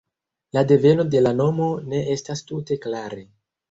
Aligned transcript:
La 0.57 0.63
deveno 0.71 1.05
de 1.17 1.23
la 1.27 1.35
nomo 1.43 1.69
ne 1.93 2.03
estas 2.19 2.45
tute 2.51 2.83
klare. 2.89 3.27